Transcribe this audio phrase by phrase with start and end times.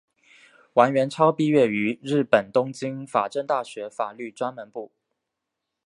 [0.73, 4.91] 王元超毕业于日本东京法政大学法律专门部。